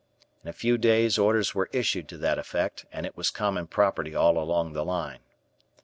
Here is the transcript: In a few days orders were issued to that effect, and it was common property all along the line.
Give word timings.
In 0.43 0.49
a 0.49 0.51
few 0.51 0.79
days 0.79 1.19
orders 1.19 1.53
were 1.53 1.69
issued 1.71 2.07
to 2.09 2.17
that 2.17 2.39
effect, 2.39 2.87
and 2.91 3.05
it 3.05 3.15
was 3.15 3.29
common 3.29 3.67
property 3.67 4.15
all 4.15 4.39
along 4.39 4.73
the 4.73 4.83
line. 4.83 5.19